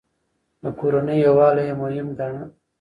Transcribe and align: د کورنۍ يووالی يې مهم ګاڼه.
د 0.61 0.63
کورنۍ 0.79 1.17
يووالی 1.25 1.63
يې 1.69 1.73
مهم 1.81 2.07
ګاڼه. 2.17 2.43